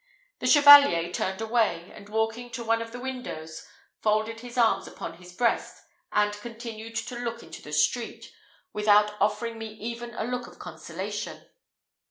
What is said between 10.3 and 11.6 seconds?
of consolation.